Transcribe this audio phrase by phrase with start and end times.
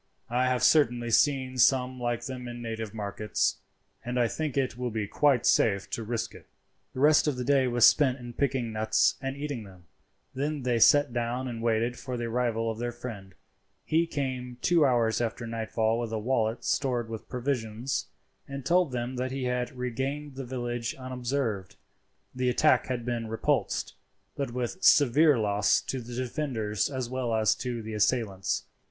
[0.31, 3.57] I have certainly seen some like them in native markets,
[4.03, 6.47] and I think it will be quite safe to risk it."
[6.95, 9.85] The rest of the day was spent in picking nuts and eating them.
[10.33, 13.35] Then they sat down and waited for the arrival of their friend.
[13.85, 18.07] He came two hours after nightfall with a wallet stored with provisions,
[18.47, 21.75] and told them that he had regained the village unobserved.
[22.33, 23.93] The attack had been repulsed,
[24.35, 28.63] but with severe loss to the defenders as well as to the assailants.